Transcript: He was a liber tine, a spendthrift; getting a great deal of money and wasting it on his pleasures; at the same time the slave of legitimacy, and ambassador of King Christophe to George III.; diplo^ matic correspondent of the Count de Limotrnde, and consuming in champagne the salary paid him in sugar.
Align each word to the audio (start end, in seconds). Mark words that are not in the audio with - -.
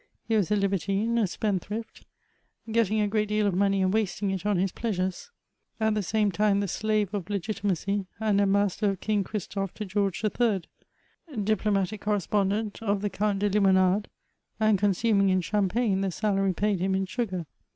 He 0.27 0.35
was 0.35 0.49
a 0.49 0.55
liber 0.55 0.79
tine, 0.79 1.19
a 1.19 1.27
spendthrift; 1.27 2.05
getting 2.71 2.99
a 3.01 3.07
great 3.07 3.27
deal 3.29 3.45
of 3.45 3.53
money 3.53 3.83
and 3.83 3.93
wasting 3.93 4.31
it 4.31 4.47
on 4.47 4.57
his 4.57 4.71
pleasures; 4.71 5.29
at 5.79 5.93
the 5.93 6.01
same 6.01 6.31
time 6.31 6.59
the 6.59 6.67
slave 6.67 7.13
of 7.13 7.29
legitimacy, 7.29 8.07
and 8.19 8.41
ambassador 8.41 8.93
of 8.93 8.99
King 8.99 9.23
Christophe 9.23 9.75
to 9.75 9.85
George 9.85 10.23
III.; 10.23 10.63
diplo^ 11.35 11.71
matic 11.71 12.01
correspondent 12.01 12.81
of 12.81 13.03
the 13.03 13.11
Count 13.11 13.37
de 13.37 13.49
Limotrnde, 13.51 14.07
and 14.59 14.79
consuming 14.79 15.29
in 15.29 15.39
champagne 15.41 16.01
the 16.01 16.09
salary 16.09 16.53
paid 16.55 16.79
him 16.79 16.95
in 16.95 17.05
sugar. 17.05 17.45